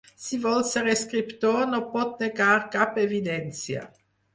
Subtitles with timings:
[0.27, 3.91] Si vol ser escriptor no pot negar cap evidència.